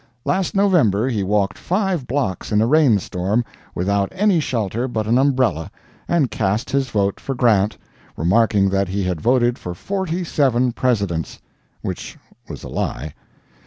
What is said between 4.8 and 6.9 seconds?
but an umbrella, and cast his